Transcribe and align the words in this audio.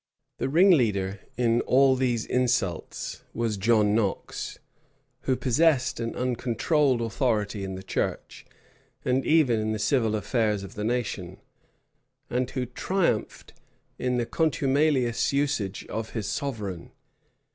[*] 0.21 0.37
The 0.39 0.49
ringleader 0.49 1.19
in 1.37 1.61
all 1.67 1.95
these 1.95 2.25
insults 2.25 3.17
on 3.17 3.19
majesty 3.35 3.37
was 3.37 3.57
John 3.57 3.93
Knox; 3.93 4.57
who 5.25 5.35
possessed 5.35 5.99
an 5.99 6.15
uncontrolled 6.15 7.03
authority 7.03 7.63
in 7.63 7.75
the 7.75 7.83
church 7.83 8.43
and 9.05 9.23
even 9.23 9.59
in 9.59 9.73
the 9.73 9.77
civil 9.77 10.15
affairs 10.15 10.63
of 10.63 10.73
the 10.73 10.83
nation, 10.83 11.37
and 12.31 12.49
who 12.49 12.65
triumphed 12.65 13.53
in 13.99 14.17
the 14.17 14.25
contumelious 14.25 15.33
usage 15.33 15.85
of 15.85 16.13
his 16.13 16.25
sovereign. 16.27 16.93